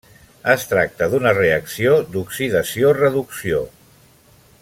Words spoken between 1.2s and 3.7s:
reacció d'oxidació-reducció.